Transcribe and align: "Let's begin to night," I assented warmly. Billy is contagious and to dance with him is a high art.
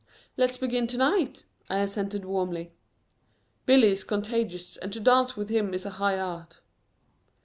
"Let's 0.35 0.57
begin 0.57 0.87
to 0.87 0.97
night," 0.97 1.43
I 1.69 1.77
assented 1.81 2.25
warmly. 2.25 2.71
Billy 3.67 3.91
is 3.91 4.03
contagious 4.03 4.75
and 4.77 4.91
to 4.93 4.99
dance 4.99 5.35
with 5.35 5.49
him 5.49 5.75
is 5.75 5.85
a 5.85 5.91
high 6.01 6.17
art. 6.17 6.59